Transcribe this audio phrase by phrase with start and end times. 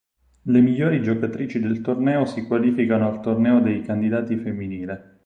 [0.45, 5.19] Le migliori giocatrici del torneo si qualificano al Torneo dei candidati femminile.